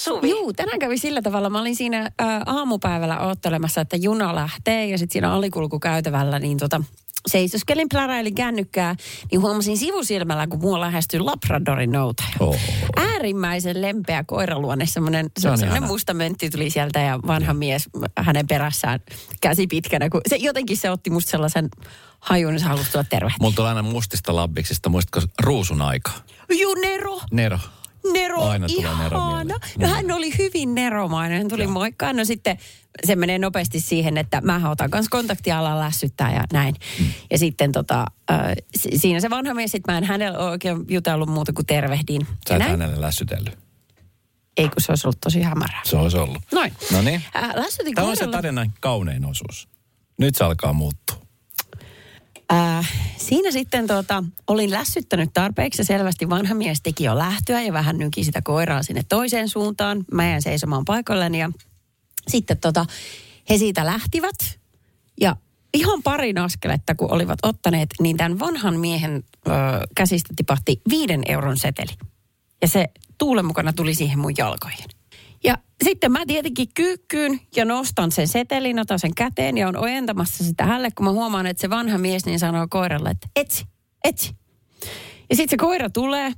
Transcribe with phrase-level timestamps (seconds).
[0.00, 0.30] Suvi.
[0.30, 1.50] Juu, tänään kävi sillä tavalla.
[1.50, 2.10] Mä olin siinä ä,
[2.46, 6.80] aamupäivällä odottelemassa, että juna lähtee ja sitten siinä alikulkukäytävällä niin tota,
[7.26, 8.96] seisoskelin, pläräilin kännykkää,
[9.30, 12.28] niin huomasin sivusilmällä, kun mua lähestyi Labradorin noutaja.
[12.40, 12.56] Oh.
[12.96, 19.00] Äärimmäisen lempeä koiraluonne, semmoinen, Se semmoinen musta möntti tuli sieltä ja vanha mies hänen perässään
[19.40, 20.10] käsi pitkänä.
[20.10, 21.68] Kun se, jotenkin se otti musta sellaisen
[22.20, 23.38] hajun, että se halusi tulla tervehtiä.
[23.40, 26.10] Mulla tulee aina mustista labbiksista, muistatko ruusun aika?
[26.60, 27.20] Juu, Nero!
[27.30, 27.58] Nero.
[28.12, 29.44] Nero, Aina ihana.
[29.44, 29.86] No Mm.
[29.86, 31.38] hän oli hyvin neromainen.
[31.38, 32.16] Hän tuli moikkaan.
[32.16, 32.58] No sitten
[33.06, 36.74] se menee nopeasti siihen, että mä otan kanssa kontaktia ala lässyttää ja näin.
[37.00, 37.06] Mm.
[37.30, 38.38] Ja sitten tota, äh,
[38.76, 42.26] si- siinä se vanha mies, sitten mä en hänellä oikein jutellut muuta kuin tervehdin.
[42.48, 43.58] Sä et hänelle lässytellyt.
[44.56, 45.80] Ei kun se olisi ollut tosi hämärää.
[45.84, 46.42] Se olisi ollut.
[46.52, 46.72] Noin.
[46.92, 47.22] No niin.
[47.36, 47.50] Äh,
[47.94, 49.68] Tämä on se tarinan kaunein osuus.
[50.18, 51.16] Nyt se alkaa muuttua.
[52.52, 57.72] Äh, siinä sitten tota, olin lässyttänyt tarpeeksi ja selvästi vanha mies teki jo lähtöä ja
[57.72, 60.04] vähän nyki sitä koiraa sinne toiseen suuntaan.
[60.12, 61.50] Mä jäin seisomaan paikoilleni ja
[62.28, 62.86] sitten tota,
[63.50, 64.58] he siitä lähtivät
[65.20, 65.36] ja
[65.74, 69.50] ihan parin askeletta kun olivat ottaneet, niin tämän vanhan miehen ö,
[69.96, 71.92] käsistä tipahti viiden euron seteli.
[72.62, 72.86] Ja se
[73.18, 74.99] tuulen mukana tuli siihen mun jalkoihin.
[75.44, 80.44] Ja sitten mä tietenkin kyykkyyn ja nostan sen setelin, otan sen käteen ja on ojentamassa
[80.44, 83.64] sitä hälle, kun mä huomaan, että se vanha mies niin sanoo koiralle, että etsi,
[84.04, 84.34] etsi.
[85.30, 86.32] Ja sitten se koira tulee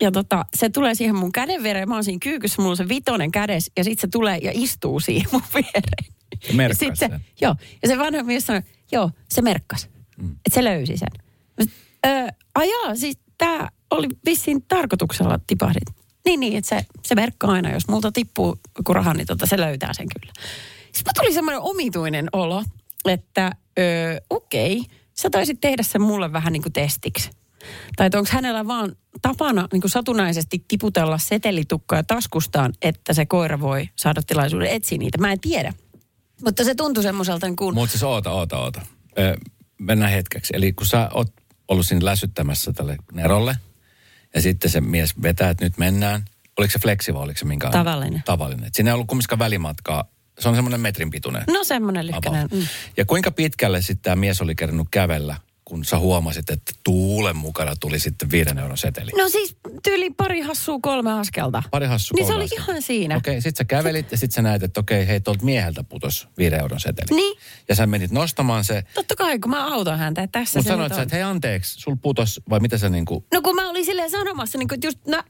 [0.00, 1.88] ja tota, se tulee siihen mun käden viereen.
[1.88, 5.00] Mä oon siinä kyykyssä, mulla on se vitonen kädessä ja sitten se tulee ja istuu
[5.00, 6.14] siihen mun viereen.
[6.40, 7.20] Se merkkasi Ja sit se, sen.
[7.40, 9.88] Joo, ja se vanha mies sanoi, joo, se merkkas.
[10.22, 10.30] Mm.
[10.32, 11.08] Että se löysi sen.
[11.58, 11.72] Mä sit,
[12.54, 16.07] ajaa, siis tää oli vissiin tarkoituksella tipahdit.
[16.28, 19.58] Niin, niin, että se, se merkkaa aina, jos multa tippuu joku raha, niin tota, se
[19.58, 20.32] löytää sen kyllä.
[20.92, 22.64] Sitten tuli semmoinen omituinen olo,
[23.04, 24.84] että öö, okei,
[25.14, 27.30] sä taisit tehdä sen mulle vähän niin kuin testiksi.
[27.96, 33.88] Tai onko hänellä vaan tapana niin kuin satunnaisesti tiputella setelitukkaa taskustaan, että se koira voi
[33.96, 35.18] saada tilaisuuden etsiä niitä.
[35.18, 35.72] Mä en tiedä.
[36.44, 37.74] Mutta se tuntui semmoiselta niin kuin...
[37.74, 38.80] Mutta siis oota, oota, oota.
[39.18, 39.36] Ö,
[39.78, 40.52] mennään hetkeksi.
[40.56, 41.32] Eli kun sä oot
[41.68, 43.56] ollut siinä lässyttämässä tälle Nerolle,
[44.34, 46.24] ja sitten se mies vetää, että nyt mennään.
[46.58, 47.70] Oliko se flexi vai oliko se minkä?
[47.70, 48.22] Tavallinen.
[48.24, 48.66] Tavallinen.
[48.66, 50.04] Et siinä ei ollut kumminkaan välimatkaa.
[50.38, 51.42] Se on semmoinen metrin pituinen.
[51.50, 52.40] No semmoinen lykkänen.
[52.40, 52.60] about.
[52.60, 52.66] Mm.
[52.96, 55.36] Ja kuinka pitkälle sitten tämä mies oli kerännyt kävellä,
[55.68, 59.10] kun sä huomasit, että tuulen mukana tuli sitten viiden euron seteli?
[59.18, 61.62] No siis tyyli pari hassua kolme askelta.
[61.70, 62.64] Pari hassu Niin se oli askelta.
[62.64, 63.16] ihan siinä.
[63.16, 66.60] Okei, sit sä kävelit ja sit sä näet, että okei, hei, tuolta mieheltä putos viiden
[66.60, 67.16] euron seteli.
[67.16, 67.38] Niin.
[67.68, 70.72] Ja sä menit nostamaan se, Totta kai, kun mä autan häntä, että tässä mutta se
[70.72, 73.84] sanoit sä, että hei anteeksi, sul putos, vai mitä sä niinku, No kun mä olin
[73.84, 75.22] silleen sanomassa, niin kuin, että just, no,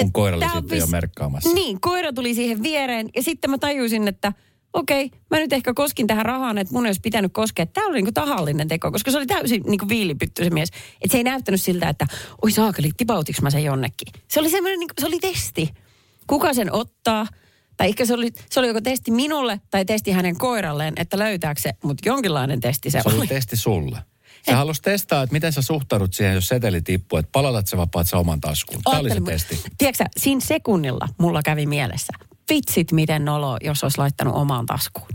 [0.00, 1.50] kun koira oli sitten jo vis- merkkaamassa.
[1.54, 4.32] Niin, koira tuli siihen viereen ja sitten mä tajusin, että
[4.74, 7.66] okei, mä nyt ehkä koskin tähän rahaan, että mun ei olisi pitänyt koskea.
[7.66, 10.68] Tämä oli niinku tahallinen teko, koska se oli täysin niinku viilipytty se mies.
[11.02, 12.06] Että se ei näyttänyt siltä, että
[12.42, 14.08] oi saakeli, tipautiks mä sen jonnekin.
[14.28, 15.70] Se oli semmoinen, niinku, se oli testi.
[16.26, 17.26] Kuka sen ottaa?
[17.76, 21.60] Tai ehkä se oli, se oli joko testi minulle tai testi hänen koiralleen, että löytääkö
[21.60, 23.26] se, mutta jonkinlainen testi se, Se oli oli.
[23.26, 23.98] testi sulle.
[24.42, 28.08] Se halusi testaa, että miten sä suhtaudut siihen, jos seteli tippuu, että palautat sä vapaat
[28.08, 28.82] sä oman taskuun.
[28.82, 29.60] Tämä oli se testi.
[29.78, 32.12] Tiedätkö siinä sekunnilla mulla kävi mielessä,
[32.50, 35.08] vitsit miten nolo, jos olisi laittanut omaan taskuun.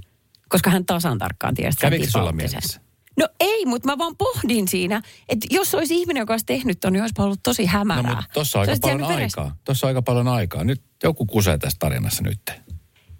[0.49, 2.35] Koska hän tasan tarkkaan tiesi, Kävikö sulla sen.
[2.35, 2.81] mielessä?
[3.19, 6.93] No ei, mutta mä vaan pohdin siinä, että jos olisi ihminen, joka olisi tehnyt ton,
[6.93, 8.15] niin olisi ollut tosi No hämärää.
[8.15, 9.55] mutta tossa on Se aika paljon aikaa.
[9.63, 10.63] Tossa on aika paljon aikaa.
[10.63, 12.39] Nyt joku kusee tässä tarinassa nyt.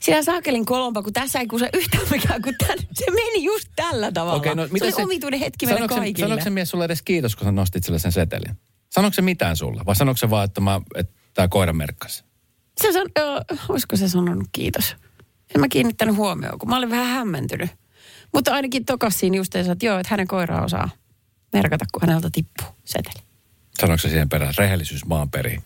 [0.04, 4.12] Siellä saakelin kolompa, kun tässä ei kuse yhtään mikään, kun tämän, se meni just tällä
[4.12, 4.38] tavalla.
[4.38, 6.26] Okei, no, se mitä oli omituinen hetki se- kaikille.
[6.28, 8.58] Sanoiko se mies sulle edes kiitos, kun sä nostit sille sen setelin?
[8.90, 9.82] Sanoiko se mitään sulle?
[9.86, 12.24] Vai sanoiko se vaan, että, mä, että tämä koira merkkasi?
[12.82, 14.96] Se san, ö, olisiko se sanonut kiitos?
[15.56, 17.70] En mä kiinnittänyt huomioon, kun mä olin vähän hämmentynyt.
[18.34, 20.90] Mutta ainakin tokas siinä just että joo, että hänen koira osaa
[21.54, 23.24] merkata, kun häneltä tippuu seteli.
[23.82, 24.54] Sanoiko se siihen perään?
[24.58, 25.64] Rehellisyys maan periin.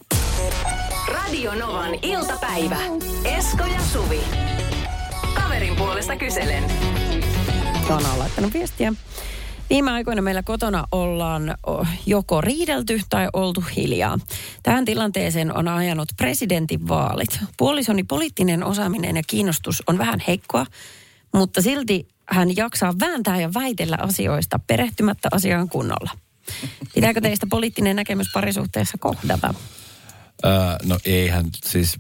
[1.08, 2.78] Radio Novan iltapäivä.
[3.26, 4.20] Esko ja Suvi.
[5.34, 6.64] Kaverin puolesta kyselen.
[7.90, 8.94] Joona on laittanut viestiä.
[9.74, 11.58] Viime aikoina meillä kotona ollaan
[12.06, 14.20] joko riidelty tai oltu hiljaa.
[14.64, 17.40] Tähän tilanteeseen on ajanut presidentin vaalit.
[17.58, 20.66] Puolisoni poliittinen osaaminen ja kiinnostus on vähän heikkoa,
[21.34, 26.12] mutta silti hän jaksaa vääntää ja väitellä asioista perehtymättä asiaan kunnolla.
[26.96, 29.54] Pitääkö teistä poliittinen näkemys parisuhteessa kohdata?
[30.46, 30.52] Öö,
[30.84, 32.00] no eihän siis,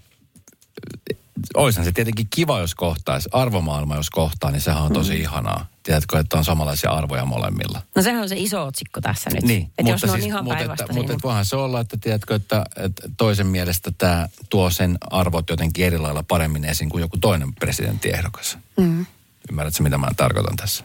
[1.55, 3.29] Oishan se tietenkin kiva, jos kohtaisi.
[3.31, 5.21] Arvomaailma, jos kohtaa, niin sehän on tosi mm.
[5.21, 5.72] ihanaa.
[5.83, 7.81] Tiedätkö, että on samanlaisia arvoja molemmilla.
[7.95, 9.43] No sehän on se iso otsikko tässä nyt.
[9.43, 12.65] Niin, että jos ne on ihan mutta, että, mutta voihan se olla, että tiedätkö, että,
[12.75, 17.53] että toisen mielestä tämä tuo sen arvot jotenkin eri lailla paremmin esiin kuin joku toinen
[17.53, 18.57] presidenttiehdokas.
[18.77, 19.05] Mm.
[19.49, 20.83] Ymmärrätkö, mitä mä tarkoitan tässä?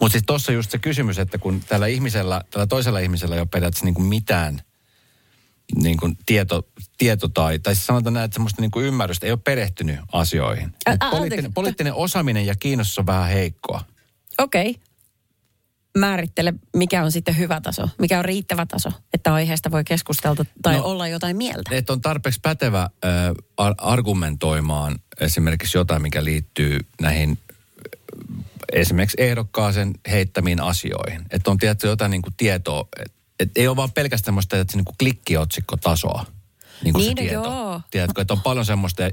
[0.00, 3.48] Mutta siis tuossa just se kysymys, että kun tällä ihmisellä, tällä toisella ihmisellä ei ole
[3.52, 4.60] periaatteessa niin kuin mitään
[5.76, 6.68] niin kuin tieto,
[6.98, 10.74] tieto tai, tai siis sanotaan näin, että semmoista niin kuin ymmärrystä, ei ole perehtynyt asioihin.
[10.88, 13.84] Ä- ä- poliittinen, poliittinen osaaminen ja kiinnostus on vähän heikkoa.
[14.38, 14.70] Okei.
[14.70, 14.82] Okay.
[15.98, 20.76] Määrittele, mikä on sitten hyvä taso, mikä on riittävä taso, että aiheesta voi keskustella tai
[20.76, 21.70] No, olla jotain mieltä.
[21.70, 23.10] Että on tarpeeksi pätevä äh,
[23.56, 27.38] ar- argumentoimaan esimerkiksi jotain, mikä liittyy näihin
[28.72, 31.22] esimerkiksi ehdokkaaseen heittämiin asioihin.
[31.30, 34.84] Että on tietty jotain niin kuin tietoa, että et ei ole vaan pelkästään se niin
[34.84, 36.26] kuin klikkiotsikkotasoa.
[36.84, 37.48] Niin, kuin Niin, se no tieto.
[37.48, 37.80] joo.
[37.90, 39.10] Tiedätkö, että on paljon semmoista, ja-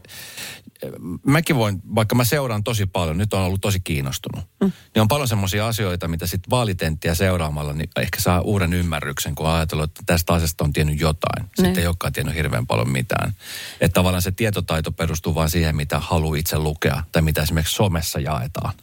[1.26, 4.72] mäkin voin, vaikka mä seuraan tosi paljon, nyt on ollut tosi kiinnostunut, mm.
[4.96, 9.48] niin on paljon semmoisia asioita, mitä sitten vaalitenttiä seuraamalla, niin ehkä saa uuden ymmärryksen, kun
[9.50, 11.46] ajatellut, että tästä asiasta on tiennyt jotain.
[11.46, 11.82] Sitten Ne.
[11.82, 13.34] ei olekaan tiennyt hirveän paljon mitään.
[13.82, 18.20] Että tavallaan se tietotaito perustuu vain siihen, mitä haluaa itse lukea, tai mitä esimerkiksi somessa
[18.20, 18.74] jaetaan.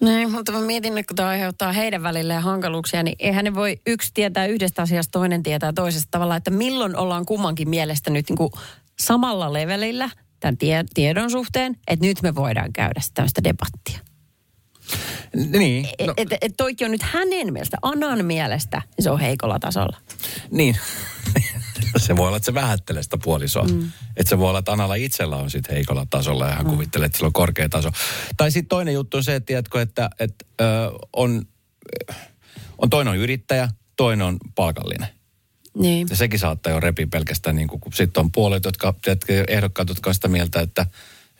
[0.00, 3.80] Niin, mutta mä mietin, että kun tämä aiheuttaa heidän välilleen hankaluuksia, niin eihän ne voi
[3.86, 8.36] yksi tietää yhdestä asiasta, toinen tietää toisesta tavalla, että milloin ollaan kummankin mielestä nyt niin
[8.36, 8.50] kuin
[9.00, 10.10] samalla levelillä
[10.40, 13.98] tämän tie, tiedon suhteen, että nyt me voidaan käydä tämmöistä debattia.
[15.36, 16.06] Niin, No.
[16.06, 19.96] no, Että et toikin on nyt hänen mielestä, Anan mielestä, niin se on heikolla tasolla.
[20.50, 20.76] niin.
[22.06, 23.64] se voi olla, että se vähättelee sitä puolisoa.
[23.64, 23.92] Mm.
[24.16, 26.70] Että se voi olla, että Analla itsellä on sitten heikolla tasolla ja hän mm.
[26.70, 27.90] kuvittelee, että sillä on korkea taso.
[28.36, 30.64] Tai sitten toinen juttu on se, että, tiedätkö, että, että ö,
[31.12, 31.46] on,
[32.78, 35.08] on toinen on yrittäjä, toinen on palkallinen.
[35.78, 36.06] Niin.
[36.10, 40.10] Ja sekin saattaa jo repiä pelkästään, niin kun sitten on puolet, jotka, tiedätkö, ehdokkaat, jotka
[40.10, 40.86] on sitä mieltä, että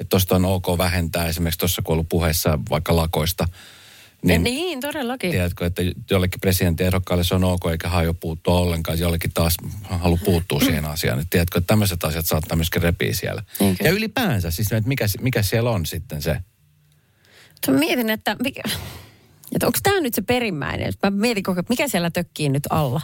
[0.01, 1.27] että tuosta on ok vähentää.
[1.27, 3.49] Esimerkiksi tuossa, kun ollut puheessa vaikka lakoista,
[4.23, 5.31] Niin, niin, niin todellakin.
[5.31, 10.61] tiedätkö, että jollekin presidenttiehdokkaille se on ok, eikä hajo puuttua ollenkaan, jollekin taas halu puuttua
[10.67, 11.19] siihen asiaan.
[11.19, 13.43] Että tiedätkö, että tämmöiset asiat saattaa myöskin repiä siellä.
[13.61, 16.37] Niin ja ylipäänsä, siis että mikä, mikä siellä on sitten se.
[17.69, 18.63] Mä mietin, että, mikä,
[19.55, 20.93] että onko tämä nyt se perimmäinen.
[21.03, 23.01] Mä mietin koko mikä siellä tökkii nyt alla.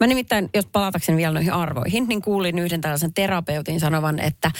[0.00, 4.50] Mä nimittäin, jos palatakseni vielä noihin arvoihin, niin kuulin yhden tällaisen terapeutin sanovan, että,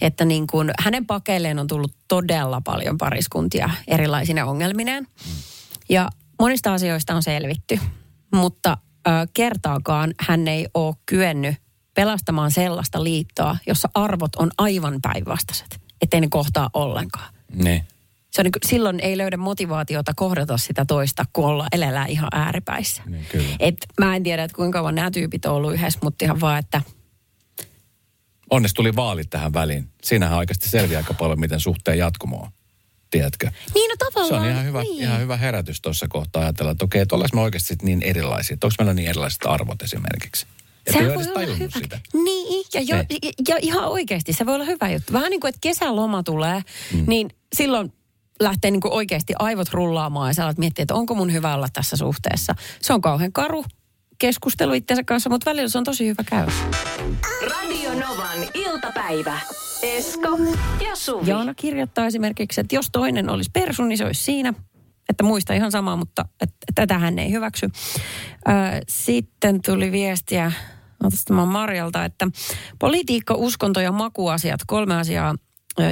[0.00, 5.06] että niin kuin hänen pakeilleen on tullut todella paljon pariskuntia erilaisine ongelmineen.
[5.88, 6.08] Ja
[6.40, 7.80] monista asioista on selvitty,
[8.34, 8.76] mutta
[9.06, 11.56] ö, kertaakaan hän ei ole kyennyt
[11.94, 17.84] pelastamaan sellaista liittoa, jossa arvot on aivan päinvastaiset, ettei ne kohtaa ollenkaan Niin.
[18.30, 23.02] se on niin silloin ei löydä motivaatiota kohdata sitä toista, kun olla elellään ihan ääripäissä.
[23.06, 23.56] Niin, kyllä.
[23.60, 26.58] Et mä en tiedä, että kuinka kauan nämä tyypit on ollut yhdessä, mutta ihan vaan,
[26.58, 26.82] että
[28.50, 29.88] Onneksi tuli vaalit tähän väliin.
[30.02, 32.50] Siinähän oikeasti selviää aika paljon, miten suhteen jatkumo on.
[33.14, 33.50] Tiedätkö?
[33.74, 34.42] niin no tavallaan.
[34.42, 35.02] Se on ihan hyvä, niin.
[35.02, 38.54] ihan hyvä herätys tuossa kohtaa ajatella, että okei, että me oikeasti niin erilaisia.
[38.54, 40.46] Että onko meillä niin erilaiset arvot esimerkiksi.
[40.86, 41.78] Että Sehän voi olla hyvä.
[41.78, 42.00] sitä.
[42.14, 43.04] Niin, ja, jo, ja,
[43.48, 45.12] ja ihan oikeasti se voi olla hyvä juttu.
[45.12, 46.62] Vähän niin kuin, että kesäloma tulee,
[46.92, 47.04] mm.
[47.06, 47.92] niin silloin
[48.40, 51.68] lähtee niin kuin oikeasti aivot rullaamaan ja sä alat miettiä, että onko mun hyvä olla
[51.72, 52.54] tässä suhteessa.
[52.80, 53.64] Se on kauhean karu
[54.18, 56.52] keskustelu itsensä kanssa, mutta välillä se on tosi hyvä käydä.
[57.50, 59.40] Radio Novan iltapäivä.
[59.82, 60.38] Esko
[60.88, 61.30] ja Suvi.
[61.30, 64.54] Jaana kirjoittaa esimerkiksi, että jos toinen olisi persu, niin se olisi siinä.
[65.08, 67.70] Että muista ihan samaa, mutta että tätä hän ei hyväksy.
[68.88, 70.52] Sitten tuli viestiä
[71.04, 72.28] otas tämä Marjalta, että
[72.78, 75.34] politiikka, uskonto ja makuasiat, kolme asiaa,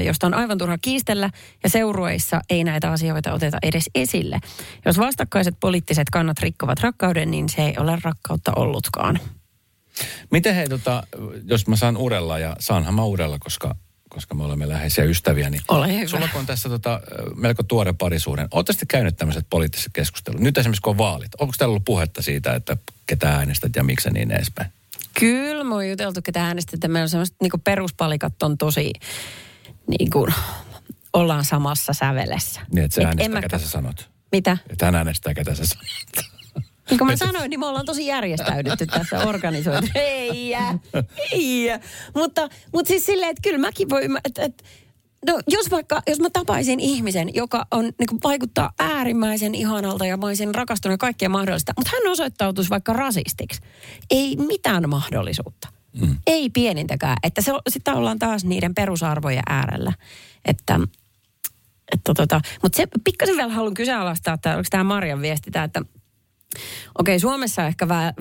[0.05, 1.31] josta on aivan turha kiistellä,
[1.63, 4.41] ja seurueissa ei näitä asioita oteta edes esille.
[4.85, 9.21] Jos vastakkaiset poliittiset kannat rikkovat rakkauden, niin se ei ole rakkautta ollutkaan.
[10.31, 11.03] Miten hei, tota,
[11.45, 13.75] jos mä saan urella, ja saanhan mä urella, koska,
[14.09, 16.07] koska me olemme läheisiä ystäviä, niin Ole hyvä.
[16.09, 17.01] sulla kun on tässä tota,
[17.37, 20.41] melko tuore parisuuden, ootte sitten käynyt tämmöiset poliittiset keskustelut?
[20.41, 24.11] Nyt esimerkiksi kun on vaalit, onko täällä ollut puhetta siitä, että ketä äänestät ja miksi
[24.11, 24.71] niin edespäin?
[25.21, 26.91] Kyllä, me on juteltu, ketä äänestetään.
[26.91, 28.93] Meillä on semmoiset niin peruspalikat on tosi,
[29.89, 30.35] niin kuin,
[31.13, 32.61] ollaan samassa sävelessä.
[32.75, 34.11] Niin, että sä Et äänestää, mä- ketä sä sanot.
[34.33, 34.59] Mitä?
[34.71, 36.33] Että hän äänestää, ketä sä sanot.
[36.91, 39.87] Niin kuin mä sanoin, niin me ollaan tosi järjestäydytty tässä organisoitu.
[39.95, 40.55] Ei,
[41.33, 41.69] ei.
[42.15, 44.65] Mutta, mutta siis silleen, että kyllä mäkin voi, että, että
[45.27, 50.17] No jos vaikka, jos mä tapaisin ihmisen, joka on, niin kuin vaikuttaa äärimmäisen ihanalta ja
[50.17, 53.61] mä olisin rakastunut kaikkea mahdollista, mutta hän osoittautuisi vaikka rasistiksi.
[54.11, 55.69] Ei mitään mahdollisuutta.
[56.01, 56.17] Mm.
[56.27, 57.17] Ei pienintäkään.
[57.23, 59.93] Että se, sitä ollaan taas niiden perusarvojen äärellä.
[60.45, 60.81] Että,
[61.93, 65.83] että tota, mutta se pikkasen vielä haluan kyseenalaistaa, että onko tämä Marjan viesti, tää, että
[66.99, 68.13] okei, Suomessa ehkä vä,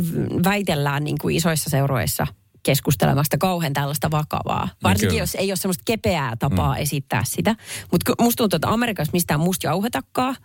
[0.44, 2.28] väitellään niin kuin isoissa seuroissa
[2.63, 4.70] keskustelemasta kauhean tällaista vakavaa.
[4.84, 5.22] Varsinkin kyllä.
[5.22, 6.82] jos ei ole semmoista kepeää tapaa mm.
[6.82, 7.56] esittää sitä.
[7.92, 10.36] Mutta musta tuntuu, että Amerikassa mistään musta jauhetakkaa.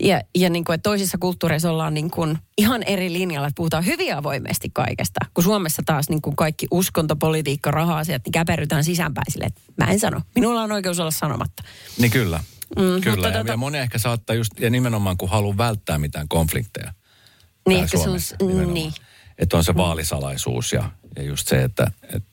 [0.00, 3.86] Ja, ja niin kuin, että toisissa kulttuureissa ollaan niin kuin ihan eri linjalla, että puhutaan
[3.86, 5.20] hyvin avoimesti kaikesta.
[5.34, 9.90] Kun Suomessa taas niin kuin kaikki uskonto, politiikka, raha-asiat, niin käperrytään sisäänpäin sille, että mä
[9.92, 10.20] en sano.
[10.34, 11.62] Minulla on oikeus olla sanomatta.
[11.98, 12.38] Niin kyllä.
[12.76, 13.16] Mm, kyllä.
[13.16, 16.92] mutta Ja, tota- ja moni ehkä saattaa just, ja nimenomaan kun haluaa välttää mitään konflikteja.
[17.68, 18.74] Niin, ehkä se on- Suomessa nimenomaan.
[18.74, 18.92] niin.
[19.38, 22.24] Että on se vaalisalaisuus ja, ja just se, että et, et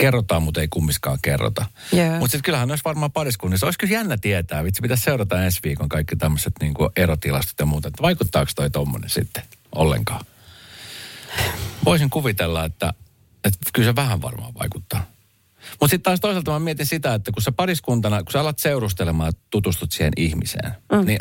[0.00, 1.66] kerrotaan, mutta ei kummiskaan kerrota.
[1.92, 2.10] Joo.
[2.10, 3.66] Mutta sitten kyllähän olisi varmaan pariskunnissa.
[3.66, 4.64] Olisi kyllä jännä tietää.
[4.64, 7.88] Vitsi, pitäisi seurata ensi viikon kaikki tämmöiset niin erotilastot ja muuta.
[7.88, 9.42] Että vaikuttaako toi tommonen sitten
[9.74, 10.24] ollenkaan?
[11.84, 12.94] Voisin kuvitella, että,
[13.44, 15.06] että kyllä se vähän varmaan vaikuttaa.
[15.70, 19.28] Mutta sitten taas toisaalta mä mietin sitä, että kun sä pariskuntana, kun sä alat seurustelemaan
[19.28, 21.06] ja tutustut siihen ihmiseen, mm.
[21.06, 21.18] niin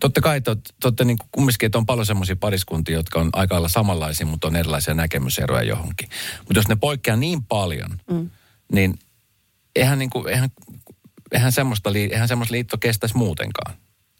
[0.00, 0.50] totta kai te
[0.84, 4.56] olette niin kumminkin, että on paljon semmoisia pariskuntia, jotka on aika lailla samanlaisia, mutta on
[4.56, 6.08] erilaisia näkemyseroja johonkin.
[6.38, 8.30] Mutta jos ne poikkeaa niin paljon, mm.
[8.72, 8.98] niin
[9.76, 10.50] eihän, niin kuin, eihän,
[11.32, 13.74] eihän, semmoista, eihän semmoista liitto kestäisi muutenkaan.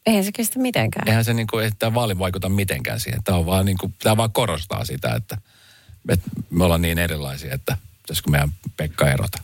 [0.07, 1.09] Eihän se kestä mitenkään.
[1.09, 3.23] Eihän se niin kuin, että tämä vaali vaikuta mitenkään siihen.
[3.25, 5.39] Tämä, on vaan, niin kuin, tämä vaan korostaa sitä, että,
[6.09, 9.39] että me ollaan niin erilaisia, että pitäisikö meidän Pekka erota.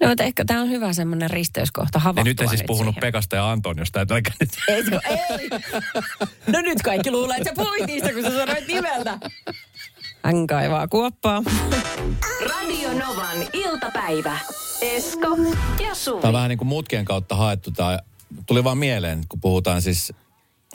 [0.00, 3.00] No, mutta ehkä tämä on hyvä semmoinen risteyskohta Ja havahtua nyt en siis puhunut siihen.
[3.00, 4.50] Pekasta ja Antoniosta, että eikä nyt...
[4.68, 5.48] Ei, ei.
[6.46, 9.18] No nyt kaikki luulee, että sä puhuit niistä, kun sä sanoit nimeltä.
[10.24, 11.42] Hän kaivaa kuoppaa.
[12.40, 14.38] Radio Novan iltapäivä.
[14.80, 15.36] Esko
[15.88, 16.20] ja Suvi.
[16.20, 17.70] Tämä on vähän niin kuin mutkien kautta haettu.
[17.70, 17.98] Tämä
[18.46, 20.12] tuli vaan mieleen, kun puhutaan siis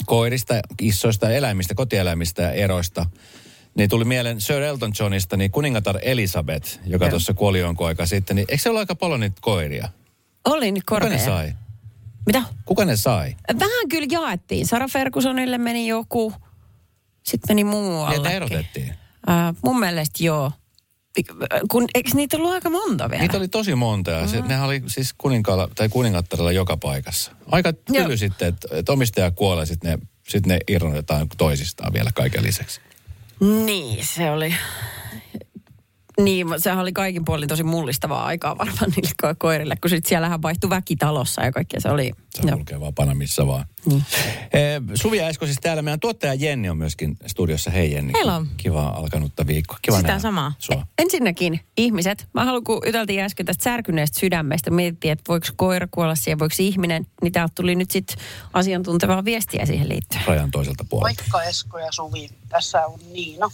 [0.05, 3.05] koirista, kissoista, eläimistä, kotieläimistä ja eroista.
[3.75, 8.35] Niin tuli mieleen Sir Elton Johnista, niin kuningatar Elisabeth, joka tuossa kuoli jonkun aikaa sitten.
[8.35, 9.89] Niin eikö se ole aika paljon niitä koiria?
[10.45, 11.17] Oli nyt Kuka korkea.
[11.17, 11.53] ne sai?
[12.25, 12.43] Mitä?
[12.65, 13.35] Kuka ne sai?
[13.59, 14.67] Vähän kyllä jaettiin.
[14.67, 16.33] Sara Fergusonille meni joku.
[17.23, 18.15] Sitten meni muualle.
[18.15, 18.89] Niitä erotettiin.
[19.29, 20.51] Äh, mun mielestä joo.
[21.71, 23.21] Kun, eikö niitä ollut aika monta vielä?
[23.21, 27.31] Niitä oli tosi monta ja se, nehän oli siis kuninkaalla tai kuningattarilla joka paikassa.
[27.51, 32.43] Aika tyly sitten, että, että omistaja kuolee, sitten ne, sit ne irrotetaan toisistaan vielä kaiken
[32.43, 32.81] lisäksi.
[33.43, 34.55] Niin, se oli...
[36.19, 40.09] Niin, mutta sehän oli kaikin puolin tosi mullistavaa aikaa varmaan niille ko- koirille, kun sitten
[40.09, 41.79] siellähän vaihtui väki talossa ja kaikkea.
[41.79, 42.11] Se oli...
[42.35, 42.57] Se Joo.
[42.57, 43.65] kulkee vaan pana missä vaan.
[43.85, 44.03] Niin.
[44.53, 45.81] Eh, Suvi ja Esko siis täällä.
[45.81, 47.71] Meidän tuottaja Jenni on myöskin studiossa.
[47.71, 48.13] Hei Jenni.
[48.13, 48.45] Hello.
[48.57, 49.77] Kiva alkanutta viikkoa.
[49.81, 50.53] Kiva Sitä nähdä samaa.
[50.59, 50.87] Sua.
[50.97, 56.15] Ensinnäkin ihmiset, mä haluan, kun juteltiin äsken tästä särkyneestä sydämestä, mietittiin, että voiko koira kuolla
[56.15, 58.17] siihen, voiko ihminen, niin täältä tuli nyt sitten
[58.53, 60.23] asiantuntevaa viestiä siihen liittyen.
[60.27, 61.21] Rajan toiselta puolelta.
[61.21, 62.29] Moikka Esko ja Suvi.
[62.49, 63.49] Tässä on Niina.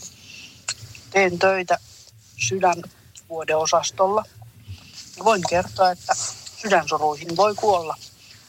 [1.11, 1.77] Teen töitä
[2.39, 4.25] sydänvuodeosastolla.
[5.23, 6.13] Voin kertoa, että
[6.61, 7.95] sydänsoruihin voi kuolla.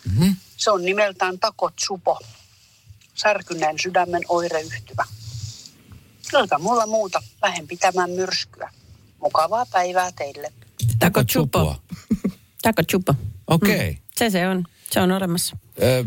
[0.04, 0.36] Mm-hmm.
[0.56, 2.18] Se on nimeltään takotsupo.
[3.14, 5.04] Särkyneen sydämen oireyhtymä.
[6.40, 7.22] Eipä mulla muuta.
[7.42, 8.70] Lähden pitämään myrskyä.
[9.20, 10.52] Mukavaa päivää teille.
[10.98, 11.76] Tako chupo.
[12.62, 13.14] Tako chupo.
[13.46, 13.76] Okei.
[13.76, 13.96] Okay.
[14.16, 14.64] Se se on.
[14.90, 15.56] Se on olemassa.
[15.82, 16.04] Ö,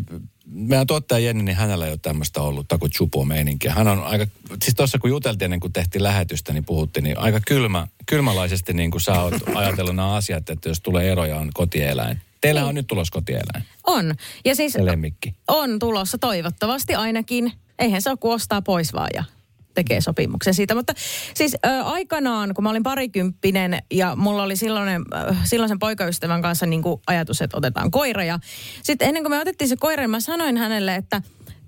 [0.53, 3.73] meidän tuottaja Jenni, niin hänellä ei ole tämmöistä ollut taku chupo meininkiä.
[3.73, 4.27] Hän on aika,
[4.63, 8.91] siis tuossa kun juteltiin ennen kuin tehtiin lähetystä, niin puhuttiin, niin aika kylmä, kylmälaisesti niin
[8.91, 12.21] kuin sä oot ajatellut nämä asiat, että jos tulee eroja on kotieläin.
[12.41, 14.15] Teillä on nyt tulos kotieläin, On.
[14.45, 15.35] Ja siis lemmikki.
[15.47, 17.51] on tulossa toivottavasti ainakin.
[17.79, 19.23] Eihän se ole kuin ostaa pois vaan ja
[19.73, 20.75] tekee sopimuksen siitä.
[20.75, 20.93] Mutta
[21.33, 26.65] siis ö, aikanaan, kun mä olin parikymppinen ja mulla oli silloinen, ö, silloisen poikaystävän kanssa
[26.65, 28.23] niin kuin ajatus, että otetaan koira.
[28.23, 28.39] Ja
[28.83, 31.21] sitten ennen kuin me otettiin se koira, niin mä sanoin hänelle, että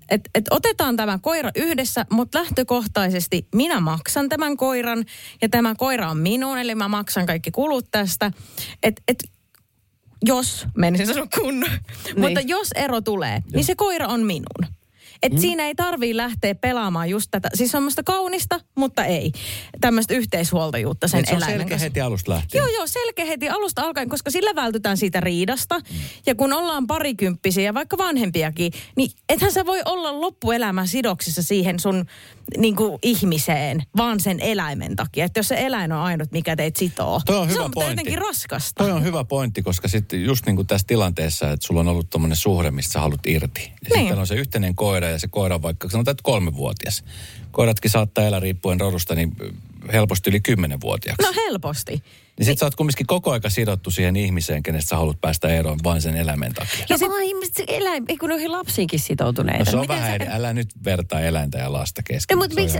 [0.08, 5.04] et, et otetaan tämä koira yhdessä, mutta lähtökohtaisesti minä maksan tämän koiran
[5.42, 8.32] ja tämä koira on minun, eli mä maksan kaikki kulut tästä.
[8.82, 9.18] Et, et
[10.24, 12.20] jos, menisin sanoa kun, niin.
[12.20, 14.75] mutta jos ero tulee, niin se koira on minun.
[15.22, 15.38] Et mm.
[15.38, 19.32] siinä ei tarvii lähteä pelaamaan just tätä, siis semmoista kaunista, mutta ei.
[19.80, 21.84] Tämmöistä yhteishuoltajuutta sen Et se on eläimen selkeä kanssa.
[21.84, 22.60] heti alusta lähtien.
[22.60, 25.78] Joo, joo, selkeä heti alusta alkaen, koska sillä vältytään siitä riidasta.
[25.78, 25.96] Mm.
[26.26, 32.06] Ja kun ollaan parikymppisiä vaikka vanhempiakin, niin ethän sä voi olla loppuelämän sidoksissa siihen sun
[32.56, 35.24] niin kuin ihmiseen, vaan sen eläimen takia.
[35.24, 37.92] Että jos se eläin on ainut, mikä teitä sitoo, Toi on se hyvä on pointti.
[37.92, 38.84] jotenkin raskasta.
[38.84, 42.10] Toi on hyvä pointti, koska sitten just niin kuin tässä tilanteessa, että sulla on ollut
[42.10, 43.62] tommonen suhde, mistä sä haluat irti.
[43.62, 43.98] Ja Niin.
[44.00, 47.04] sitten on se yhteinen koira ja se koira on vaikka, sanotaan, että kolmevuotias.
[47.50, 49.36] Koiratkin saattaa elää riippuen rodusta niin
[49.92, 51.22] helposti yli kymmenenvuotiaaksi.
[51.22, 52.02] No helposti.
[52.38, 55.78] Niin sit sä oot kumminkin koko aika sidottu siihen ihmiseen, kenestä sä haluat päästä eroon
[55.84, 56.86] vain sen eläimen takia.
[56.88, 57.08] Ja sit...
[57.22, 59.64] ihmiset eläin, ei kun noihin lapsiinkin sitoutuneita.
[59.64, 62.38] No se on Miten vähän, sä- älä nyt vertaa eläintä ja lasta kesken.
[62.38, 62.78] No, mutta miksi-.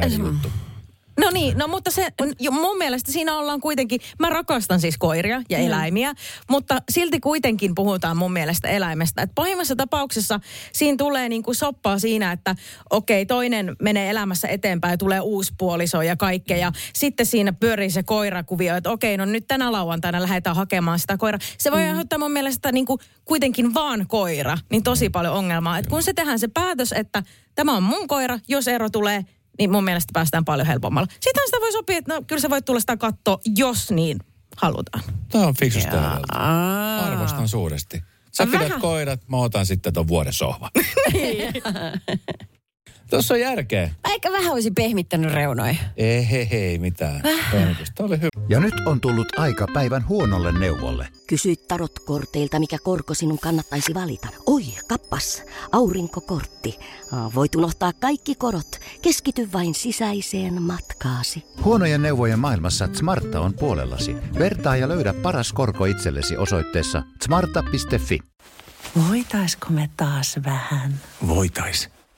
[1.21, 2.09] No niin, no mutta se,
[2.41, 6.15] jo, mun mielestä siinä ollaan kuitenkin, mä rakastan siis koiria ja eläimiä,
[6.51, 9.23] mutta silti kuitenkin puhutaan mun mielestä eläimestä.
[9.23, 10.41] Että pahimmassa tapauksessa
[10.73, 12.55] siinä tulee niin kuin soppaa siinä, että
[12.91, 16.57] okei, toinen menee elämässä eteenpäin ja tulee uusi puoliso ja kaikkea.
[16.57, 21.17] Ja sitten siinä pyörii se koirakuvio, että okei, no nyt tänä lauantaina lähdetään hakemaan sitä
[21.17, 21.41] koiraa.
[21.59, 25.79] Se voi aiheuttaa mun mielestä niin kuin kuitenkin vaan koira, niin tosi paljon ongelmaa.
[25.79, 27.23] Että kun se tehdään se päätös, että
[27.55, 29.25] tämä on mun koira, jos ero tulee,
[29.59, 31.09] niin mun mielestä päästään paljon helpommalla.
[31.11, 34.19] Sitten sitä voi sopia, että no kyllä sä voit tulla sitä katsoa, jos niin
[34.57, 35.05] halutaan.
[35.29, 36.21] Tämä on fiksusta.
[36.99, 38.03] Arvostan suuresti.
[38.33, 38.67] Sä Vähän.
[38.67, 40.71] pidät koirat, mä otan sitten ton vuoden sohva.
[43.11, 43.91] Tuossa on järkeä.
[44.05, 45.75] Ehkä vähän olisi pehmittänyt reunoja.
[45.97, 47.23] Ei, hei, hei, mitään.
[47.53, 48.29] Pehmitystä oli hyvä.
[48.49, 51.09] Ja nyt on tullut aika päivän huonolle neuvolle.
[51.27, 54.29] Kysy tarotkorteilta, mikä korko sinun kannattaisi valita.
[54.47, 56.79] Oi, kappas, aurinkokortti.
[57.35, 58.79] Voit unohtaa kaikki korot.
[59.03, 61.45] Keskity vain sisäiseen matkaasi.
[61.65, 64.17] Huonojen neuvojen maailmassa Smarta on puolellasi.
[64.39, 68.19] Vertaa ja löydä paras korko itsellesi osoitteessa smarta.fi.
[69.09, 70.95] Voitaisko me taas vähän
[71.29, 71.96] Voitais.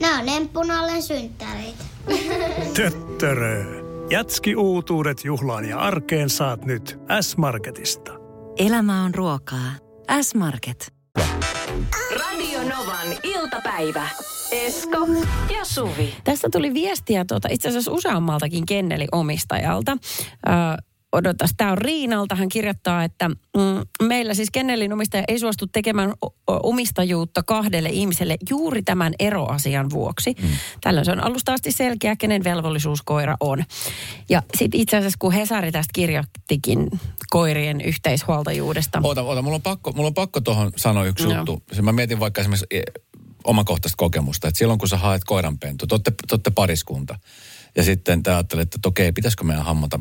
[0.00, 1.84] Nämä on emppunallen synttäreitä.
[2.76, 3.64] Töttörö.
[4.10, 8.12] Jatski uutuudet juhlaan ja arkeen saat nyt S-Marketista.
[8.58, 9.72] Elämä on ruokaa.
[10.22, 10.92] S-Market.
[12.18, 14.08] Radio Novan iltapäivä.
[14.52, 15.06] Esko
[15.58, 16.14] ja Suvi.
[16.24, 19.92] Tästä tuli viestiä tuota, itse asiassa useammaltakin kenneliomistajalta.
[19.92, 20.50] Ö,
[21.12, 22.34] odotas, tämä on Riinalta.
[22.34, 26.12] Hän kirjoittaa, että mm, meillä siis kennelin omistaja ei suostu tekemään
[26.46, 30.34] omistajuutta kahdelle ihmiselle juuri tämän eroasian vuoksi.
[30.42, 30.48] Mm.
[30.80, 33.64] Tällöin se on alusta asti selkeä, kenen velvollisuus koira on.
[34.28, 36.90] Ja sitten itse asiassa, kun Hesari tästä kirjoittikin
[37.30, 39.00] koirien yhteishuoltajuudesta.
[39.02, 41.36] Oota, oota, mulla on pakko, mulla on pakko tuohon sanoa yksi Joo.
[41.36, 41.62] juttu.
[41.72, 42.82] Se Mä mietin vaikka esimerkiksi eh,
[43.44, 47.18] omakohtaista kokemusta, että silloin kun sä haet koiranpentua, te olette, te olette pariskunta,
[47.76, 50.00] ja sitten te ajattelette, että okei, pitäisikö meidän hammata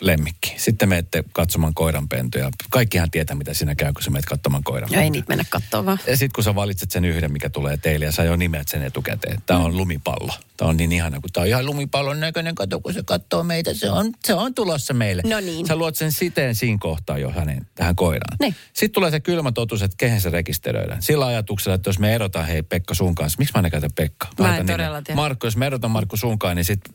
[0.00, 0.54] lemmikki.
[0.56, 2.50] Sitten menette katsomaan koiranpentuja.
[2.70, 5.04] Kaikkihan tietää, mitä siinä käy, kun sä menet katsomaan koiranpentuja.
[5.04, 5.98] ei niitä mennä katsoa vaan.
[6.06, 8.82] Ja sitten kun sä valitset sen yhden, mikä tulee teille, ja sä jo nimeät sen
[8.82, 9.42] etukäteen.
[9.46, 10.32] Tämä on lumipallo.
[10.56, 12.54] Tämä on niin ihana, kun tämä on ihan lumipallon näköinen.
[12.54, 15.22] Kato, kun se katsoo meitä, se on, se on tulossa meille.
[15.26, 15.66] No niin.
[15.66, 18.36] Sä luot sen siteen siinä kohtaa jo hänen, tähän koiraan.
[18.40, 18.54] Niin.
[18.72, 21.02] Sitten tulee se kylmä totuus, että kehen se rekisteröidään.
[21.02, 23.38] Sillä ajatuksella, että jos me erotaan, hei Pekka sun kanssa.
[23.38, 24.26] Miksi mä aina käytän Pekka?
[24.26, 24.76] Mä en Laitan nimen.
[24.76, 25.16] todella tiedä.
[25.16, 26.94] Markku, jos me erotan Markku sunkaan, niin sitten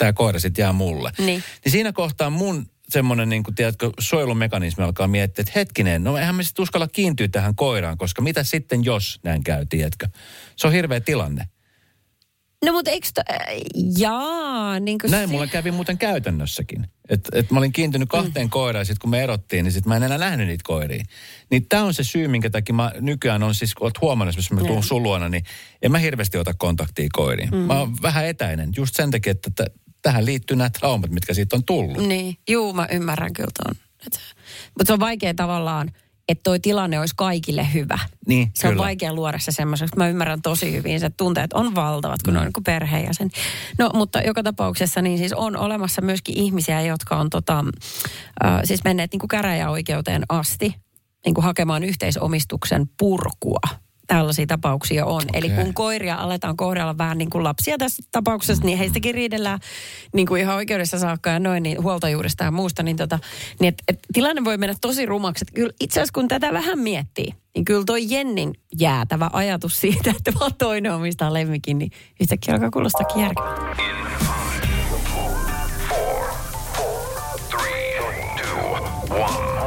[0.00, 1.10] tämä koira sitten jää mulle.
[1.18, 1.42] Niin.
[1.64, 6.34] Niin siinä kohtaa mun semmoinen, niin kuin, tiedätkö, suojelumekanismi alkaa miettiä, että hetkinen, no eihän
[6.34, 10.08] me sitten uskalla kiintyä tähän koiraan, koska mitä sitten, jos näin käy, tiedätkö?
[10.56, 11.48] Se on hirveä tilanne.
[12.64, 13.08] No mutta eikö...
[13.14, 13.38] To, äh,
[13.98, 16.86] jaa, niin kuin Näin mulle kävi muuten käytännössäkin.
[17.08, 18.50] Että et mä olin kiintynyt kahteen mm.
[18.50, 21.04] koiraan, sit kun me erottiin, niin sit mä en enää nähnyt niitä koiria.
[21.50, 24.52] Niin tämä on se syy, minkä takia mä nykyään on siis, kun oot huomannut, jos
[24.52, 25.44] mä tuun sun luona, niin
[25.82, 27.50] en mä hirveästi ota kontaktia koiriin.
[27.50, 27.56] Mm.
[27.56, 31.56] Mä oon vähän etäinen, just sen takia, että t- tähän liittyy nämä traumat, mitkä siitä
[31.56, 32.08] on tullut.
[32.08, 33.76] Niin, juu, mä ymmärrän kyllä tuon.
[34.04, 35.90] Mutta se on vaikea tavallaan,
[36.30, 37.98] että toi tilanne olisi kaikille hyvä.
[38.26, 38.82] Niin, Se on kyllä.
[38.82, 39.96] vaikea luoda se semmoiseksi.
[39.96, 42.40] Mä ymmärrän tosi hyvin, se tunteet on valtavat, kun mm.
[42.40, 43.30] on niin perheenjäsen.
[43.78, 47.64] No, mutta joka tapauksessa niin siis on olemassa myöskin ihmisiä, jotka on tota,
[48.44, 50.74] äh, siis menneet niin kuin käräjäoikeuteen asti
[51.24, 53.60] niin kuin hakemaan yhteisomistuksen purkua.
[54.10, 55.22] Tällaisia tapauksia on.
[55.22, 55.26] Okay.
[55.32, 59.58] Eli kun koiria aletaan kohdella vähän niin kuin lapsia tässä tapauksessa, niin heistäkin riidellään
[60.14, 62.82] niin kuin ihan oikeudessa saakka ja noin, niin huoltajuudesta ja muusta.
[62.82, 63.18] Niin, tota,
[63.60, 65.44] niin et, et tilanne voi mennä tosi rumaksi.
[65.48, 70.10] Et Kyllä itse asiassa kun tätä vähän miettii, niin kyllä toi Jennin jäätävä ajatus siitä,
[70.16, 73.60] että vaan toinen omistaa lemmikin, niin yhtäkkiä alkaa kuulostaakin järkevältä.
[79.10, 79.59] Radio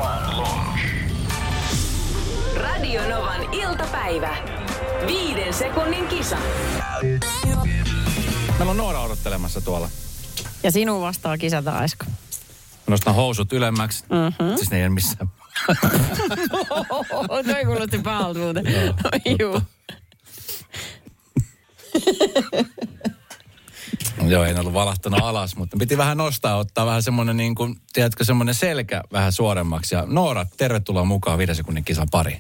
[3.74, 4.38] iltapäivä.
[5.08, 6.38] Viiden sekunnin kisa.
[8.58, 9.90] Meillä on Noora odottelemassa tuolla.
[10.64, 12.06] Ja sinun vastaa kisata Aisko.
[12.88, 14.04] Nostan housut ylemmäksi.
[14.10, 14.58] Mm-hmm.
[14.58, 15.32] Siis ne ei ole missään.
[17.28, 18.66] Toi kuulosti pahalta muuten.
[19.40, 19.62] Juu.
[24.28, 28.24] Joo, en ollut valahtanut alas, mutta piti vähän nostaa, ottaa vähän semmoinen niin kuin, tiedätkö,
[28.24, 29.96] semmoinen selkä vähän suoremmaksi.
[29.96, 32.40] Ja Noora, tervetuloa mukaan viiden sekunnin kisan pari.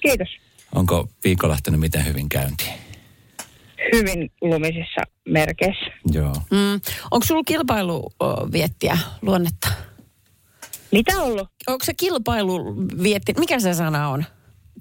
[0.00, 0.28] Kiitos.
[0.74, 2.86] Onko viikko lähtenyt miten hyvin käyntiin?
[3.92, 5.86] hyvin lumisissa merkeissä.
[6.12, 6.32] Joo.
[6.50, 6.80] Mm.
[7.10, 9.68] Onko sulla kilpailuviettiä luonnetta?
[10.92, 11.48] Mitä ollut?
[11.66, 14.24] Onko se kilpailuvietti, mikä se sana on?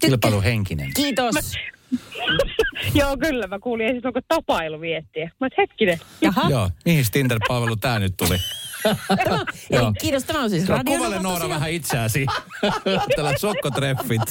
[0.02, 0.92] Kilpailuhenkinen.
[0.96, 1.36] Kiitos.
[3.00, 3.48] Joo, kyllä.
[3.48, 5.26] Mä kuulin ensin, onko tapailuviettiä.
[5.26, 6.00] Mä oon, hetkinen.
[6.22, 6.50] Jaha.
[6.50, 8.38] Joo, mihin Tinder-palvelu tää nyt tuli?
[8.86, 9.94] Ei, Joo.
[10.02, 10.96] kiitos, tämä on siis radio.
[10.96, 12.26] kuvaile Noora vähän itseäsi.
[13.16, 14.22] Tällä sokkotreffit.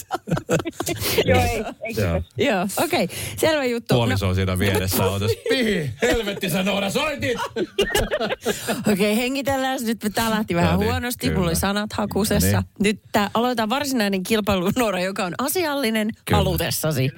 [1.25, 2.23] Joo, ei, ei Joo.
[2.37, 3.05] Joo, okei.
[3.05, 3.17] Okay.
[3.37, 3.95] Selvä juttu.
[3.95, 5.31] Puoliso on siinä vieressä otas.
[5.51, 5.93] Mihin?
[6.03, 7.39] Helvetti sä Noora soitit!
[7.59, 9.79] Okei, okay, hengitellään.
[9.85, 11.27] Nyt tää lähti vähän No niin, huonosti.
[11.27, 11.39] kyllä.
[11.39, 12.57] Mulla oli sanat hakusessa.
[12.57, 16.39] No Nyt tää aloitetaan varsinainen kilpailu, Noora, joka on asiallinen Kyllä.
[16.39, 17.11] halutessasi.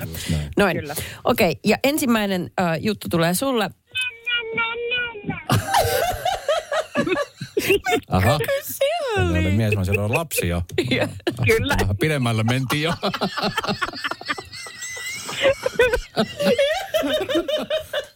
[0.57, 0.77] Noin.
[1.25, 3.71] Okei, okay, ja ensimmäinen äh, juttu tulee sulle.
[8.09, 8.39] Aha.
[8.63, 8.85] Se
[9.21, 9.41] Oli.
[9.51, 10.63] mies, mä siellä on lapsi jo.
[11.47, 11.77] Kyllä.
[11.81, 12.93] Vähän pidemmällä mentiin jo.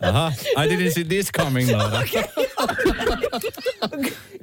[0.03, 0.33] Aha,
[0.65, 2.03] I didn't see this coming, Noora.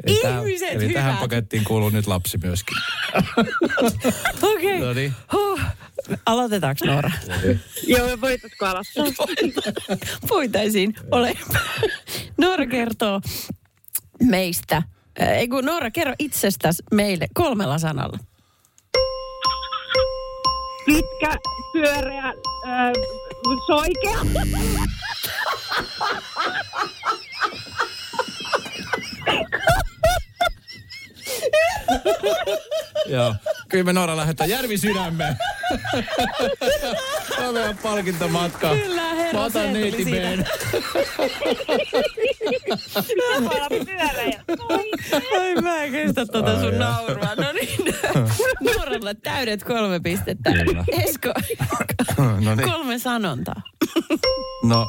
[0.04, 1.20] Eli tähän- Ihmiset Eli tähän hyvät.
[1.22, 2.78] pakettiin kuuluu nyt lapsi myöskin.
[4.42, 4.80] Okei.
[4.80, 5.14] No niin.
[5.34, 5.60] Huh.
[6.26, 7.12] Aloitetaanko Noora?
[7.88, 9.06] Joo, voitatko aloittaa?
[10.30, 10.96] Voitaisiin.
[11.12, 11.34] Ole.
[12.38, 13.22] Noora kertoo
[14.24, 14.84] meistä.
[15.22, 18.18] Äh, Ei kun Noora, kerro itsestäsi meille kolmella sanalla.
[20.86, 21.38] Pitkä,
[21.74, 22.92] pyöreä, äh,
[23.68, 24.20] soikea.
[33.06, 33.36] Joo.
[33.70, 35.38] Kyllä me Noora lähdetään Järvi sydämeen.
[37.36, 38.70] Tämä on meidän palkintomatka.
[38.70, 40.06] Kyllä, herra Mä otan Seetuli
[45.40, 47.36] Ai mä en kestä tota sun naurua.
[47.38, 47.96] No niin,
[48.64, 50.52] Nooralle täydet kolme pistettä.
[50.52, 50.84] Kyllä.
[51.04, 51.34] Esko,
[52.18, 52.72] No niin.
[52.72, 53.62] kolme sanontaa.
[54.64, 54.88] No,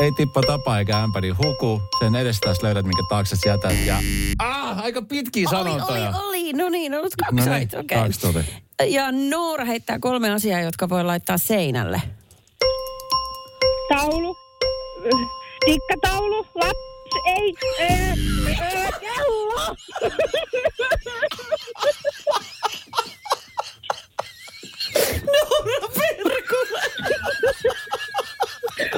[0.00, 1.82] ei tippa tapa eikä ämpäri huku.
[1.98, 3.76] Sen edestä löydät, minkä taakse jätät.
[3.86, 3.96] Ja...
[4.38, 6.08] Ah, aika pitkiä sanontoja.
[6.08, 6.52] Oli, oli, oli.
[6.52, 7.98] No niin, nyt kaksi No niin, okei.
[7.98, 8.44] kaksi tuli.
[8.86, 12.02] Ja Noora heittää kolme asiaa, jotka voi laittaa seinälle.
[13.88, 14.36] Taulu,
[15.66, 18.12] tikkataulu, lapsi, ei, äh,
[18.60, 19.76] äh, kello.
[25.32, 26.82] Noora perkule!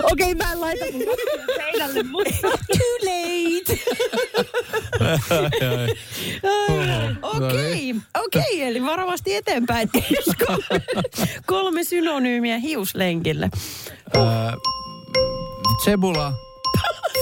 [0.02, 1.02] Okei, mä en laita mun
[1.56, 2.48] seinälle, mutta...
[2.78, 3.78] Too late!
[7.22, 9.88] Okei, okei, eli varovasti eteenpäin.
[10.46, 10.82] Kolme,
[11.46, 13.50] kolme synonyymiä hiuslenkille.
[14.16, 14.22] Öö,
[15.84, 16.32] Cebula,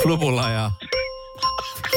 [0.03, 0.71] Flubula ja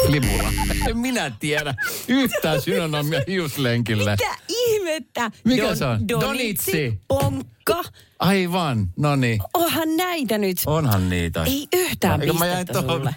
[0.05, 0.51] Flibula.
[0.89, 1.75] En minä tiedä
[2.07, 4.11] yhtään synonymia hiuslenkille.
[4.11, 5.31] Mitä ihmettä?
[5.43, 6.07] Mikä se on?
[6.07, 6.21] Donitsi.
[6.27, 7.01] Donitsi.
[7.07, 7.83] Ponkka.
[8.19, 9.39] Aivan, no niin.
[9.53, 10.57] Onhan näitä nyt.
[10.65, 11.43] Onhan niitä.
[11.43, 13.13] Ei yhtään Eikö mä jäin pistettä tuohon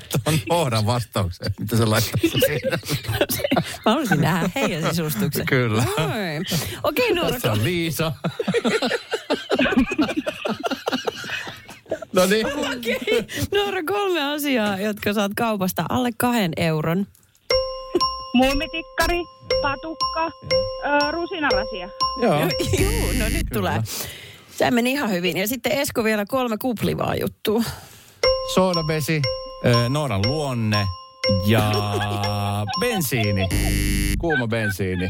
[0.49, 2.21] Nooran vastaukseen, mitä se laittaa
[3.57, 5.47] Mä haluaisin nähdä heidän sisustuksen.
[5.47, 5.85] Kyllä.
[5.99, 6.45] Noin.
[6.83, 7.31] Okei, Noora.
[7.31, 8.13] Tässä on Liisa.
[12.13, 12.47] no niin.
[12.77, 13.25] Okei.
[13.53, 17.07] Noora, kolme asiaa, jotka saat kaupasta alle kahden euron.
[18.35, 19.21] Muumitikkari,
[19.63, 21.89] patukka, äh, rusinarasia.
[22.23, 22.41] Joo.
[22.81, 23.83] Juu, no nyt tulee.
[24.57, 25.37] Se meni ihan hyvin.
[25.37, 27.63] Ja sitten Esko vielä kolme kuplivaa juttua.
[28.55, 29.23] Soodavesi,
[29.67, 30.87] ö, Nooran luonne
[31.47, 31.73] ja
[32.81, 33.49] bensiini.
[34.19, 35.09] Kuuma bensiini.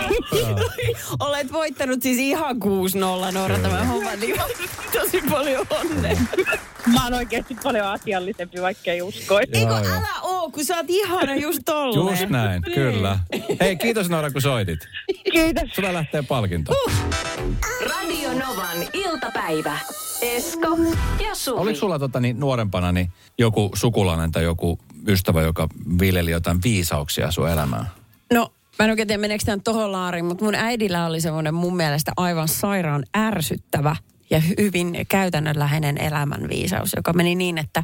[1.20, 2.58] Olet voittanut siis ihan 6-0,
[3.32, 4.20] Noora, tämän homman.
[4.20, 4.36] Niin
[4.92, 6.16] tosi paljon onnea.
[6.92, 9.50] Mä oon oikeasti paljon asiallisempi, vaikka ei uskoisi.
[9.52, 12.18] Eikö älä oo, kun sä oot ihana just tolleen.
[12.18, 12.74] Just näin, Niin.
[12.74, 13.18] kyllä.
[13.60, 14.80] Hei, kiitos Noora, kun soitit.
[15.32, 15.64] Kiitos.
[15.74, 16.72] Sulla lähtee palkinto.
[17.90, 19.78] Radio Novan iltapäivä.
[20.22, 20.68] Esko
[21.28, 21.60] ja Suvi.
[21.60, 24.78] Oliko sulla tota, niin, nuorempana niin joku sukulainen tai joku
[25.08, 25.68] ystävä, joka
[26.00, 27.90] viljeli jotain viisauksia sun elämään?
[28.32, 31.76] No, mä en oikein tiedä, meneekö tämän tohon laariin, mutta mun äidillä oli semmoinen mun
[31.76, 33.96] mielestä aivan sairaan ärsyttävä
[34.30, 37.82] ja hyvin käytännönläheinen elämänviisaus, joka meni niin, että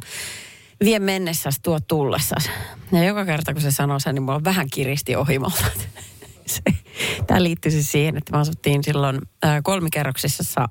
[0.83, 2.49] vie mennessäs, tuo tullessas.
[2.91, 5.63] Ja joka kerta, kun se sanoi sen, niin mulla vähän kiristi ohimolta.
[7.27, 9.19] Tämä liittyy siis siihen, että me asuttiin silloin
[9.63, 10.69] kolmikerroksisessa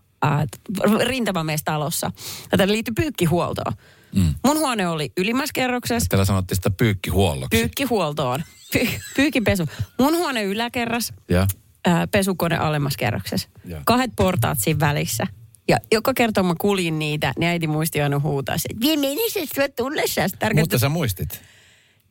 [1.04, 2.12] rintamamiestalossa.
[2.50, 3.72] Tämä liittyy pyykkihuoltoon.
[4.14, 4.34] Mm.
[4.44, 6.08] Mun huone oli ylimmässä kerroksessa.
[6.08, 7.58] Täällä sanottiin sitä pyykkihuolloksi.
[7.58, 8.42] Pyykkihuoltoon.
[8.72, 9.66] Py, pyykkipesu.
[9.98, 11.46] Mun huone yläkerras, ja.
[11.84, 13.48] ää, pesukone alemmassa kerroksessa.
[13.64, 13.80] Joo.
[13.84, 15.26] Kahdet portaat siinä välissä.
[15.68, 19.48] Ja joka kerta mä kuljin niitä, niin äiti muisti aina huutaa se, että vie menises
[19.48, 20.20] tuo tullessa.
[20.54, 21.42] Mutta sä muistit.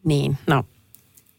[0.05, 0.63] Niin, no.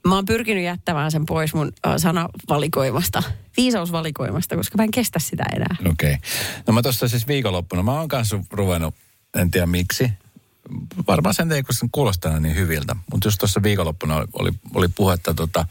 [0.09, 3.22] Mä oon pyrkinyt jättämään sen pois mun äh, sanavalikoimasta,
[3.57, 5.77] viisausvalikoimasta, koska mä en kestä sitä enää.
[5.81, 6.12] Okei.
[6.12, 6.31] Okay.
[6.66, 8.94] No mä tuossa siis viikonloppuna, mä oon kanssa ruvennut,
[9.35, 10.11] en tiedä miksi,
[11.07, 12.96] varmaan sen takia, kun sen kuulostaa niin hyviltä.
[13.12, 15.66] Mutta just tuossa viikonloppuna oli, oli puhetta tota,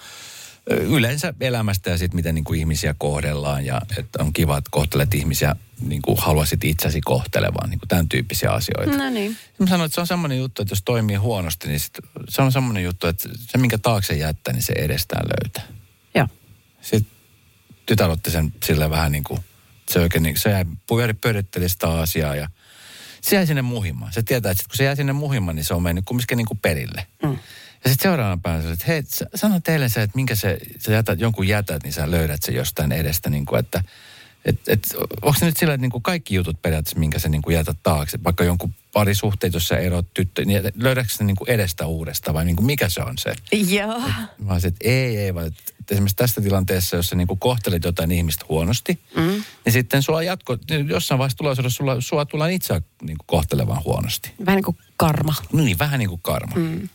[0.69, 5.13] yleensä elämästä ja sitten miten niin kuin ihmisiä kohdellaan ja että on kiva, että kohtelet
[5.13, 8.97] ihmisiä niin kuin haluaisit itsesi kohtelevan, niin kuin tämän tyyppisiä asioita.
[8.97, 9.37] No niin.
[9.59, 11.97] Mä sanoin, että se on semmoinen juttu, että jos toimii huonosti, niin sit,
[12.29, 15.63] se on semmoinen juttu, että se minkä taakse jättää, niin se edestään löytää.
[16.15, 16.27] Joo.
[16.81, 17.11] Sitten
[17.85, 19.39] tytär otti sen sille vähän niin kuin,
[19.89, 22.49] se oikein niin, se jäi, pyöri, pyöritteli sitä asiaa ja
[23.21, 24.13] se jäi sinne muhimaan.
[24.13, 26.47] Se tietää, että sit kun se jäi sinne muhimaan, niin se on mennyt kumminkin niin
[26.47, 27.07] kuin perille.
[27.23, 27.37] Mm.
[27.83, 29.03] Ja sitten seuraavana päivänä että hei,
[29.35, 32.91] sano teille se, että minkä se, sä jätät, jonkun jätät, niin sä löydät se jostain
[32.91, 33.83] edestä, niin kuin, että
[34.45, 34.87] et, et,
[35.21, 37.77] onko se nyt sillä, että niin kuin kaikki jutut periaatteessa, minkä sä niin kuin jätät
[37.83, 42.33] taakse, vaikka jonkun parisuhteet, jos sä erot tyttö, niin löydätkö se niin kuin edestä uudestaan
[42.33, 43.33] vai niin kuin mikä se on se?
[43.75, 43.99] Joo.
[44.37, 47.83] Mä olisin, että ei, ei, vaan että esimerkiksi tässä tilanteessa, jos sä niin kuin kohtelet
[47.83, 49.43] jotain ihmistä huonosti, Mm.
[49.65, 53.83] niin sitten sua jatko, niin jossain vaiheessa tulevaisuudessa sulla, sua tullaan itse niin kuin kohtelemaan
[53.83, 54.31] huonosti.
[54.45, 55.33] Vähän niin kuin karma.
[55.53, 56.55] Niin, vähän niin kuin karma.
[56.55, 56.89] Mm.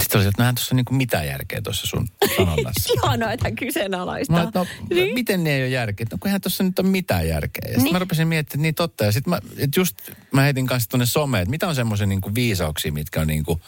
[0.00, 2.92] Sitten oli, että näin tuossa niin kuin mitään järkeä tuossa sun sanonnassa.
[2.94, 4.44] Ihanaa, että hän kyseenalaistaa.
[4.44, 5.14] Mä, no, niin?
[5.14, 6.06] miten ne ei ole järkeä?
[6.12, 7.62] No kun eihän tuossa nyt ole mitään järkeä.
[7.64, 7.92] Ja sitten Niin.
[7.92, 9.04] mä rupesin miettimään, että niin totta.
[9.04, 9.96] Ja sitten mä, että just
[10.32, 13.44] mä heitin kanssa tuonne someen, että mitä on semmoisia niin kuin viisauksia, mitkä on niin
[13.44, 13.60] kuin,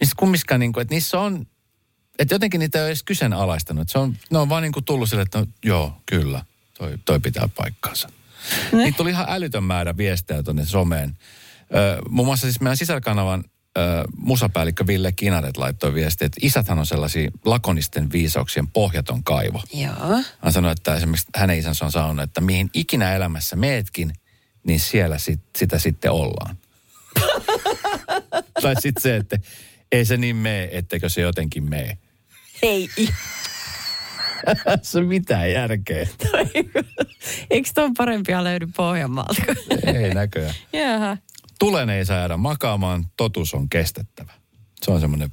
[0.00, 1.46] mistä kummiskaan niin kuin, että niissä on,
[2.18, 3.88] että jotenkin niitä ei ole edes kyseenalaistanut.
[3.88, 6.44] Se on, ne on vaan niin kuin tullut sille, että no, joo, kyllä,
[6.78, 8.08] toi, toi pitää paikkaansa.
[8.72, 11.16] Niitä tuli ihan älytön määrä viestejä tuonne someen.
[11.74, 13.44] Ö, muun muassa siis meidän sisälkanavan
[13.76, 19.62] ö, musapäällikkö Ville Kinaret laittoi viestiä, että isäthän on sellaisia lakonisten viisauksien pohjaton kaivo.
[19.74, 20.22] Joo.
[20.40, 24.12] Hän sanoi, että esimerkiksi hänen isänsä on sanonut, että mihin ikinä elämässä meetkin,
[24.64, 26.56] niin siellä sit, sitä sitten ollaan.
[28.62, 29.38] tai sitten se, että
[29.92, 31.98] ei se niin mene, etteikö se jotenkin mene.
[32.62, 32.88] Ei.
[34.82, 36.08] se on mitään järkeä.
[37.50, 39.42] Eikö tuon parempia löydy Pohjanmaalta?
[39.86, 40.54] ei näköjään.
[40.72, 41.16] Jaha.
[41.58, 44.32] Tulen ei saa jäädä makaamaan, totuus on kestettävä.
[44.82, 45.32] Se on semmoinen,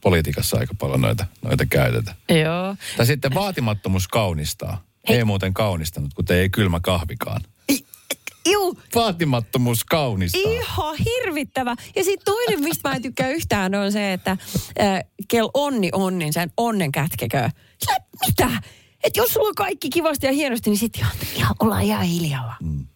[0.00, 2.16] politiikassa aika paljon noita, noita käytetään.
[2.28, 2.76] Joo.
[2.96, 4.82] Tai sitten vaatimattomuus kaunistaa.
[5.08, 7.40] Ei muuten kaunistanut, kuten ei kylmä kahvikaan.
[8.52, 8.80] Juu.
[8.94, 10.42] Vaatimattomuus kaunistaa.
[10.52, 11.76] Ihan hirvittävä.
[11.96, 16.32] Ja sitten toinen, mistä mä en tykkää yhtään, on se, että äh, kel onni onnin,
[16.32, 17.50] sen onnen kätkekö.
[18.26, 18.62] Mitä?
[19.04, 22.56] Että jos sulla on kaikki kivasti ja hienosti, niin sitten ihan, ihan ollaan ihan hiljaa.
[22.62, 22.86] Mm.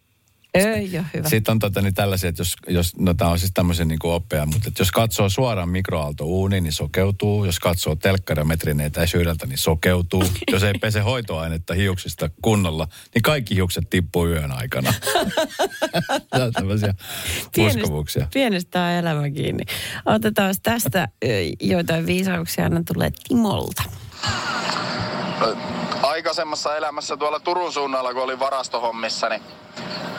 [0.54, 1.28] Ei ole hyvä.
[1.28, 4.12] Sitten on tota, niin tällaisia, että jos, jos no tämä on siis tämmöisen niin kuin
[4.12, 7.44] oppeja, mutta että jos katsoo suoraan mikroaaltouuniin, niin sokeutuu.
[7.44, 10.24] Jos katsoo telkkari metrin etäisyydeltä, niin sokeutuu.
[10.52, 14.94] Jos ei pese hoitoainetta hiuksista kunnolla, niin kaikki hiukset tippuu yön aikana.
[16.30, 16.94] Tämä on tämmöisiä
[17.58, 18.26] uskovuuksia.
[18.32, 19.64] Pienestä on elämä kiinni.
[20.06, 21.08] Otetaan tästä
[21.60, 23.82] joitain viisauksia, anna tulee Timolta.
[26.20, 29.42] Aikaisemmassa elämässä tuolla Turun suunnalla, kun olin varastohommissa, niin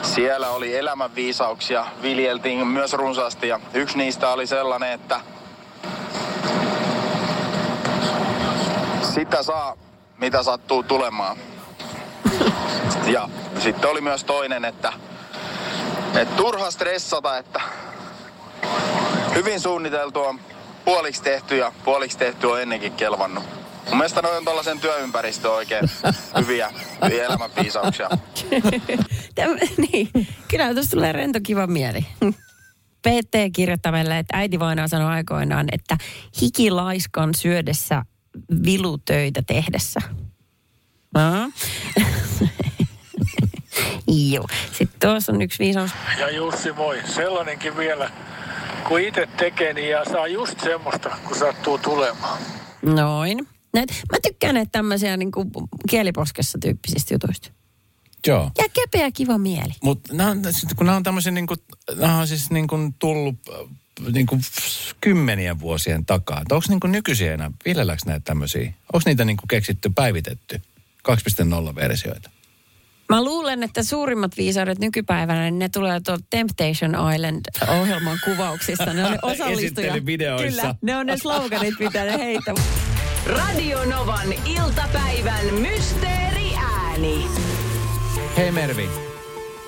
[0.02, 5.20] siellä oli elämänviisauksia, viljeltiin myös runsaasti ja yksi niistä oli sellainen, että
[9.14, 9.76] sitä saa,
[10.18, 11.36] mitä sattuu tulemaan.
[13.06, 14.92] Ja sitten oli myös toinen, että,
[16.14, 17.60] että turha stressata, että
[19.34, 20.40] hyvin suunniteltu on
[20.84, 23.61] puoliksi tehty ja puoliksi tehty on ennenkin kelvannut.
[23.88, 25.90] Mun mielestä noin on tuollaisen työympäristön oikein
[26.38, 26.70] hyviä,
[27.04, 28.10] hyviä elämänviisauksia.
[29.34, 30.08] Täm, niin,
[30.48, 32.06] kyllä tuossa tulee rento kiva mieli.
[33.02, 35.96] PT kirjoittaa meille, että äiti vainaa sanoi aikoinaan, että
[36.42, 38.02] hikilaiskan syödessä
[38.64, 40.00] vilutöitä tehdessä.
[41.14, 41.50] No.
[44.32, 44.46] Joo.
[44.72, 45.90] Sitten tuossa on yksi viisaus.
[46.18, 48.10] Ja Jussi voi, sellainenkin vielä,
[48.88, 52.38] kun itse tekee, niin ja saa just semmoista, kun sattuu tulemaan.
[52.82, 53.48] Noin.
[53.72, 55.50] Näet, mä tykkään näitä tämmöisiä niin kuin
[55.90, 57.50] kieliposkessa tyyppisistä jutuista.
[58.26, 58.50] Joo.
[58.58, 59.72] Ja kepeä kiva mieli.
[59.82, 60.14] Mutta
[60.76, 61.58] kun nämä on tämmöisiä, niin kuin,
[61.96, 64.40] nämä on siis niin kuin tullut äh, niin kuin
[65.00, 66.42] kymmenien vuosien takaa.
[66.50, 68.72] Onko niin kuin nykyisiä enää, viljelläänkö näitä tämmöisiä?
[68.92, 70.62] Onko niitä niin kuin keksitty, päivitetty?
[71.08, 72.30] 2.0-versioita.
[73.08, 78.92] Mä luulen, että suurimmat viisaudet nykypäivänä, niin ne tulee tuolta Temptation Island-ohjelman kuvauksista.
[78.94, 79.96] Ne on ne osallistujat.
[80.42, 82.54] Kyllä, ne on ne sloganit, mitä ne heittää.
[83.26, 87.26] Radio Novan iltapäivän mysteeriääni.
[88.36, 88.88] Hei Mervi,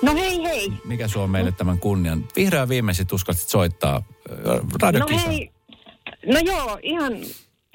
[0.01, 0.71] No hei hei.
[0.85, 2.25] mikä suo meille tämän kunnian?
[2.35, 5.21] Vihreä viimeisit uskalsit soittaa äh, radiokisa.
[5.25, 5.51] No hei.
[6.25, 7.13] No joo, ihan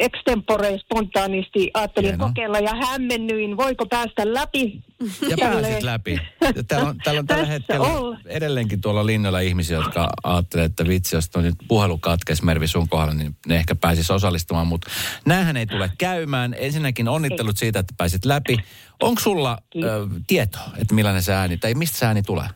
[0.00, 4.82] extempore spontaanisti ajattelin kokeilla ja hämmennyin, voiko päästä läpi.
[5.28, 6.20] Ja pääsit läpi.
[6.68, 8.18] Täällä on, täällä on tällä hetkellä olla.
[8.26, 13.14] edelleenkin tuolla linjoilla ihmisiä, jotka ajattelee, että vitsi, jos nyt puhelu katkesi Mervi sun kohdalla,
[13.14, 14.66] niin ne ehkä pääsis osallistumaan.
[14.66, 14.90] Mutta
[15.26, 16.54] näähän ei tule käymään.
[16.58, 18.56] Ensinnäkin onnittelut siitä, että pääsit läpi.
[19.02, 22.46] Onko sulla ö, tietoa, että millainen se ääni, tai mistä se ääni tulee?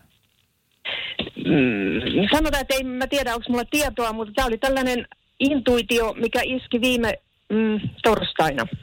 [1.37, 5.07] Mm, sanotaan, että ei mä tiedä, onko mulla tietoa, mutta tämä oli tällainen
[5.41, 7.15] intuitio, mikä iski viime
[7.55, 8.62] mm, torstaina.
[8.62, 8.77] Okay.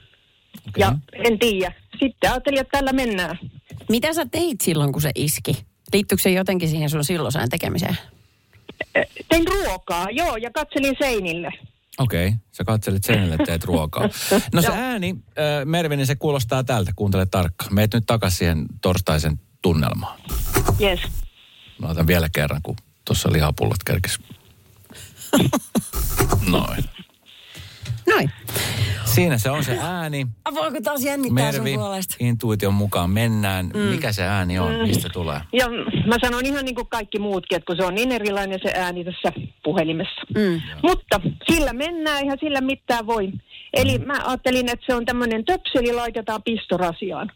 [0.77, 1.73] Ja en tiedä.
[1.99, 3.39] Sitten ajattelin, että tällä mennään.
[3.89, 5.65] Mitä sä teit silloin, kun se iski?
[5.93, 7.97] Liittyykö se jotenkin siihen sun silloiseen tekemiseen?
[9.29, 11.51] Tein ruokaa, joo, ja katselin seinille.
[11.97, 12.39] Okei, okay.
[12.51, 14.09] sä katselit seinälle, teet ruokaa.
[14.53, 15.15] No se ääni,
[15.97, 16.91] niin se kuulostaa tältä.
[16.95, 17.73] Kuuntele tarkkaan.
[17.73, 20.19] Meet nyt takaisin siihen torstaisen tunnelmaan.
[20.81, 20.99] Yes.
[21.79, 24.19] Mä otan vielä kerran, kun tuossa lihapullot kerkis.
[26.51, 26.83] Noin.
[28.11, 28.31] Noin.
[29.05, 30.27] Siinä se on se ääni.
[30.53, 32.15] Voiko taas jännittää Mervi, sun puolesta?
[32.19, 33.65] intuition mukaan mennään.
[33.73, 33.79] Mm.
[33.79, 34.73] Mikä se ääni on?
[34.73, 34.87] Mm.
[34.87, 35.41] Mistä tulee?
[35.53, 35.65] Ja
[36.07, 39.03] mä sanon ihan niin kuin kaikki muutkin, että kun se on niin erilainen se ääni
[39.03, 39.31] tässä
[39.63, 40.21] puhelimessa.
[40.35, 40.61] Mm.
[40.83, 41.21] Mutta
[41.51, 43.31] sillä mennään, ihan sillä mitään voi.
[43.73, 47.31] Eli mä ajattelin, että se on tämmöinen töpseli, laitetaan pistorasiaan.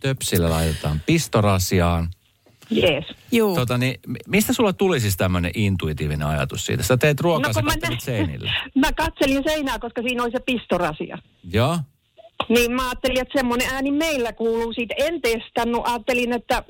[0.00, 2.08] Töpsillä laitetaan pistorasiaan.
[2.70, 3.04] Jees.
[3.32, 3.54] Juu.
[3.54, 6.82] Tota, niin, mi- mistä sulla tuli siis tämmöinen intuitiivinen ajatus siitä?
[6.82, 8.50] Sä teet ruokaa, no, sä mä nä- seinille.
[8.74, 11.18] Mä katselin seinää, koska siinä oli se pistorasia.
[11.52, 11.78] Joo.
[12.48, 14.94] Niin mä ajattelin, että semmoinen ääni meillä kuuluu siitä.
[14.98, 16.62] En testannut, ajattelin, että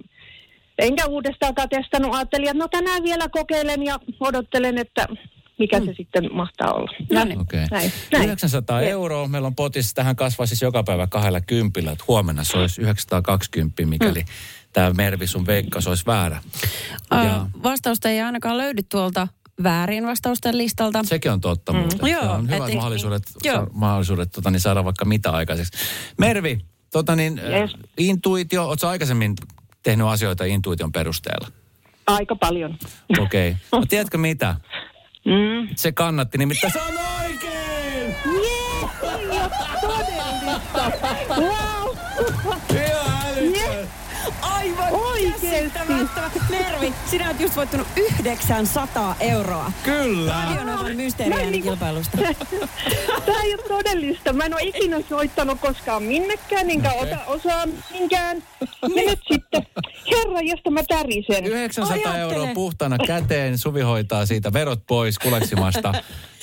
[0.78, 2.14] enkä uudestaankaan testannut.
[2.14, 5.06] Ajattelin, että no tänään vielä kokeilen ja odottelen, että
[5.58, 6.92] mikä se sitten mahtaa olla.
[7.12, 7.40] No niin.
[7.40, 7.66] Okei.
[7.70, 8.24] Näin, näin.
[8.24, 9.28] 900 euroa.
[9.28, 9.94] Meillä on potissa.
[9.94, 11.92] Tähän kasvaa siis joka päivä kahdella kympillä.
[11.92, 14.26] Että huomenna se olisi 920, mikäli Mm.
[14.76, 16.42] Tämä Mervi sun veikkaus olisi väärä.
[17.10, 17.46] Ja.
[17.62, 19.28] Vastausta ei ainakaan löydy tuolta
[19.62, 21.04] väärin vastausten listalta.
[21.04, 21.78] Sekin on totta mm.
[21.78, 22.08] muuten.
[22.08, 23.66] Joo, on hyvät et- mahdollisuudet, Joo.
[23.72, 25.72] mahdollisuudet tota, niin saada vaikka mitä aikaiseksi.
[26.18, 26.58] Mervi,
[26.92, 27.76] tota niin, yes.
[27.98, 29.34] intuitio, ootko aikaisemmin
[29.82, 31.48] tehnyt asioita intuition perusteella?
[32.06, 32.78] Aika paljon.
[33.18, 33.50] Okei.
[33.56, 33.80] Okay.
[33.80, 34.54] No, tiedätkö mitä?
[35.24, 35.68] Mm.
[35.76, 36.72] Se kannatti nimittäin.
[36.72, 38.14] Se on oikein!
[41.36, 41.96] Wow!
[43.40, 43.88] Yes.
[44.42, 44.92] Aivan
[45.50, 46.30] käsittämättömä.
[46.50, 47.86] Mervi, sinä olet just voittanut
[48.20, 49.72] 900 euroa.
[49.82, 50.44] Kyllä.
[50.44, 52.18] Radionovan mysteeriäänikilpailusta.
[53.26, 54.32] Tämä ei ole todellista.
[54.32, 57.02] Mä en ole ikinä soittanut koskaan minnekään, enkä Okei.
[57.12, 58.42] ota osaa minkään.
[58.82, 59.66] Ja nyt sitten,
[60.10, 61.44] herra, josta mä tärisen.
[61.46, 63.58] 900 euroa puhtana käteen.
[63.58, 65.94] Suvi hoitaa siitä verot pois kuleksimasta.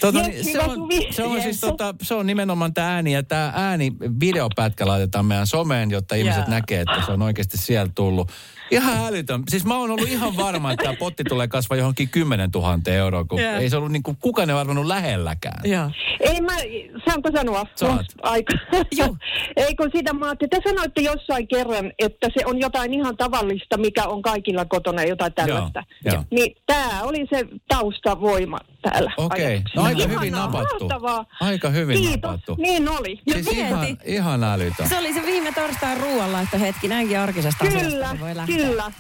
[0.02, 1.08] Tota, Yes, niin, se, on, Suvi.
[1.12, 1.44] se, on Yes.
[1.44, 3.14] siis, tota, se on nimenomaan tämä ääni.
[3.14, 6.50] Ja tämä ääni videopätkä laitetaan meidän someen, jotta ihmiset Jaa.
[6.50, 8.32] näkee, että se on oikeasti sieltä tullut.
[8.72, 9.44] Ihan älytön.
[9.50, 13.24] Siis mä oon ollut ihan varma, että tämä potti tulee kasvaa johonkin 10 000 euroa,
[13.24, 13.56] kun Jaa.
[13.58, 15.62] ei se ollut niin kuin, kukaan ei arvannut lähelläkään.
[15.64, 15.92] Joo.
[16.20, 16.52] Ei mä,
[17.10, 17.66] saanko sanoa?
[17.76, 18.06] Saat.
[18.22, 18.54] Aika.
[19.56, 23.78] Ei kun sitä mä ajattelin, te sanoitte jossain kerran, että se on jotain ihan tavallista,
[23.78, 25.84] mikä on kaikilla kotona, jotain tällaista.
[26.06, 26.24] Joo, joo.
[26.32, 29.12] Niin tämä oli se taustavoima täällä.
[29.18, 29.80] Okei, ajatuksessa.
[29.82, 30.80] no aika Ihanaa, hyvin napattu.
[30.80, 31.26] mahtavaa.
[31.42, 32.56] Aika hyvin Kiitos, napattu.
[32.60, 33.20] niin oli.
[33.34, 34.90] Siis ihan, ihan älytön.
[34.90, 38.53] Se oli se viime torstain ruoanlaitto hetki, näinkin arkisesta Kyllä, asiasta voi lähteä.
[38.58, 38.92] Kyllä.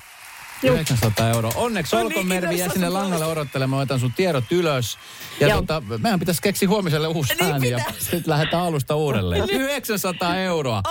[0.63, 1.51] 900 euroa.
[1.55, 4.97] Onneksi No olkoon niin, Mervi, jää sinne langalle odottelemaan, otan sun tiedot ylös.
[5.39, 5.61] Ja Joo.
[5.61, 9.49] tota, meidän pitäisi keksiä huomiselle uusi Niin ääni ja sitten lähdetään alusta uudelleen.
[9.49, 10.81] 900 euroa.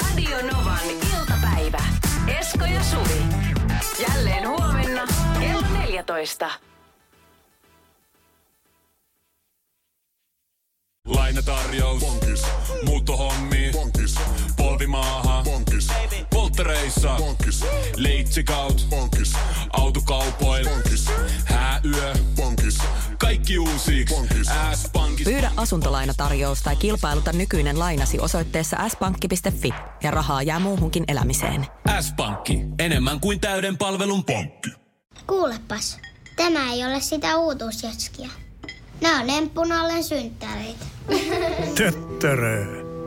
[0.00, 1.82] Radio Novan iltapäivä.
[2.38, 3.22] Esko ja Suvi.
[4.08, 5.06] Jälleen huomenna
[5.40, 6.50] kello 14.
[11.06, 12.00] Lainatarjous.
[12.00, 12.42] Bonkis.
[12.84, 13.70] Muuttohommi.
[13.72, 14.14] Bonkis.
[14.56, 15.42] Polvimaaha.
[15.44, 15.67] Bonkis.
[16.58, 17.14] Polttereissa.
[17.18, 17.64] Bonkis.
[17.96, 18.86] Leitsikaut.
[18.90, 19.32] Bonkis.
[19.72, 20.68] Autokaupoil.
[20.68, 21.06] Bonkis.
[21.44, 22.14] Hääyö.
[22.36, 22.78] Bonkis.
[23.18, 24.04] Kaikki uusi.
[24.74, 25.24] S-pankki.
[25.24, 31.66] Pyydä asuntolainatarjous tai kilpailuta nykyinen lainasi osoitteessa s-pankki.fi ja rahaa jää muuhunkin elämiseen.
[32.00, 32.60] S-pankki.
[32.78, 34.70] Enemmän kuin täyden palvelun pankki.
[35.26, 35.98] Kuulepas,
[36.36, 38.28] tämä ei ole sitä uutuusjatskia.
[39.00, 40.84] Nämä on emppunallen synttäreitä.
[41.74, 42.87] Töttörö.